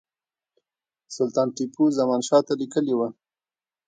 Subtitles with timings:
[1.15, 3.07] سلطان ټیپو زمانشاه ته لیکلي وه.